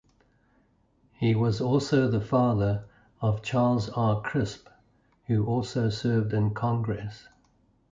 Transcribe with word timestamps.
He 1.13 1.35
was 1.35 1.61
also 1.61 2.07
the 2.07 2.21
father 2.21 2.85
of 3.21 3.43
Charles 3.43 3.87
R. 3.89 4.19
Crisp 4.19 4.67
who 5.27 5.45
also 5.45 5.91
served 5.91 6.33
in 6.33 6.55
Congress. 6.55 7.27